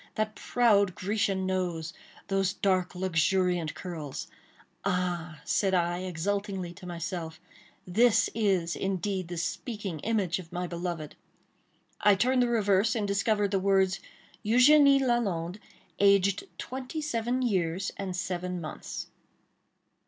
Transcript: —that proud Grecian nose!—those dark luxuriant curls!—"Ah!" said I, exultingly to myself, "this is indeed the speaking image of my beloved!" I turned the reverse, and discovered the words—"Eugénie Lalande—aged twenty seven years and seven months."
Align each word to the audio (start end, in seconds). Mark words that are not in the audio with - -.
—that 0.15 0.33
proud 0.33 0.95
Grecian 0.95 1.45
nose!—those 1.45 2.53
dark 2.53 2.95
luxuriant 2.95 3.75
curls!—"Ah!" 3.75 5.41
said 5.45 5.75
I, 5.75 5.99
exultingly 5.99 6.73
to 6.73 6.87
myself, 6.87 7.39
"this 7.85 8.27
is 8.33 8.75
indeed 8.75 9.27
the 9.27 9.37
speaking 9.37 9.99
image 9.99 10.39
of 10.39 10.51
my 10.51 10.65
beloved!" 10.65 11.15
I 11.99 12.15
turned 12.15 12.41
the 12.41 12.47
reverse, 12.49 12.95
and 12.95 13.07
discovered 13.07 13.51
the 13.51 13.59
words—"Eugénie 13.59 14.99
Lalande—aged 15.01 16.45
twenty 16.57 16.99
seven 17.03 17.43
years 17.43 17.91
and 17.95 18.15
seven 18.15 18.59
months." 18.59 19.05